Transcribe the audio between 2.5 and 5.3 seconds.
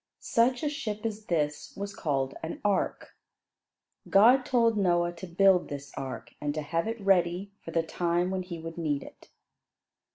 ark." God told Noah to